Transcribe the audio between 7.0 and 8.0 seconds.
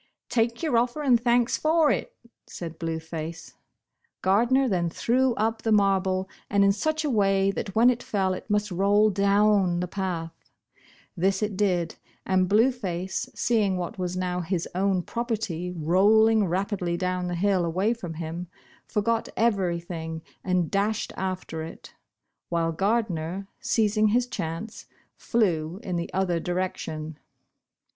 a \\ ay that when